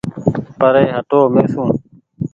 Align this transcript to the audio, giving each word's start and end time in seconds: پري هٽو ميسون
پري 0.59 0.85
هٽو 0.95 1.21
ميسون 1.33 1.69